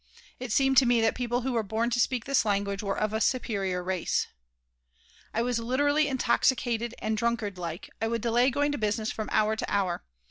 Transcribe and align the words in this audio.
It 0.39 0.51
seemed 0.51 0.77
to 0.77 0.87
me 0.87 0.99
that 1.01 1.13
people 1.13 1.41
who 1.41 1.51
were 1.51 1.61
born 1.61 1.91
to 1.91 1.99
speak 1.99 2.25
this 2.25 2.43
language 2.43 2.81
were 2.81 2.97
of 2.97 3.13
a 3.13 3.21
superior 3.21 3.83
race 3.83 4.25
I 5.31 5.43
was 5.43 5.59
literally 5.59 6.07
intoxicated, 6.07 6.95
and, 6.97 7.15
drunkard 7.15 7.59
like, 7.59 7.87
I 8.01 8.07
would 8.07 8.23
delay 8.23 8.49
going 8.49 8.71
to 8.71 8.79
business 8.79 9.11
from 9.11 9.29
hour 9.31 9.55
to 9.55 9.71
hour. 9.71 10.03